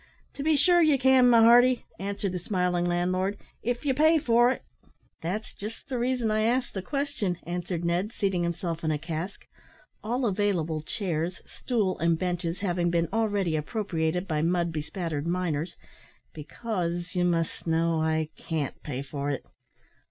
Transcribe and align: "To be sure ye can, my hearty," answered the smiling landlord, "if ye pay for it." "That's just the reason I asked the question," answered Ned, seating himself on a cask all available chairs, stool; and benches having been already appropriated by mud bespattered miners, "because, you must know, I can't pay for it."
"To 0.33 0.41
be 0.41 0.55
sure 0.55 0.81
ye 0.81 0.97
can, 0.97 1.29
my 1.29 1.41
hearty," 1.43 1.85
answered 1.99 2.31
the 2.31 2.39
smiling 2.39 2.85
landlord, 2.85 3.37
"if 3.61 3.85
ye 3.85 3.93
pay 3.93 4.17
for 4.17 4.49
it." 4.49 4.63
"That's 5.21 5.53
just 5.53 5.89
the 5.89 5.99
reason 5.99 6.31
I 6.31 6.41
asked 6.41 6.73
the 6.73 6.81
question," 6.81 7.37
answered 7.43 7.85
Ned, 7.85 8.11
seating 8.11 8.41
himself 8.41 8.83
on 8.83 8.89
a 8.89 8.97
cask 8.97 9.45
all 10.03 10.25
available 10.25 10.81
chairs, 10.81 11.43
stool; 11.45 11.99
and 11.99 12.17
benches 12.17 12.61
having 12.61 12.89
been 12.89 13.09
already 13.13 13.55
appropriated 13.55 14.27
by 14.27 14.41
mud 14.41 14.71
bespattered 14.71 15.27
miners, 15.27 15.77
"because, 16.33 17.13
you 17.13 17.23
must 17.23 17.67
know, 17.67 18.01
I 18.01 18.29
can't 18.35 18.81
pay 18.81 19.03
for 19.03 19.29
it." 19.29 19.45